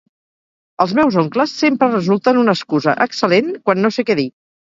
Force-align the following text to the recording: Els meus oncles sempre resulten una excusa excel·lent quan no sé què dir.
Els 0.85 0.93
meus 0.99 1.17
oncles 1.23 1.53
sempre 1.59 1.91
resulten 1.91 2.41
una 2.45 2.57
excusa 2.59 2.97
excel·lent 3.07 3.51
quan 3.69 3.85
no 3.87 3.95
sé 3.99 4.09
què 4.09 4.19
dir. 4.21 4.29